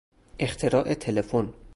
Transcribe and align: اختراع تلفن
اختراع 0.39 0.93
تلفن 0.93 1.53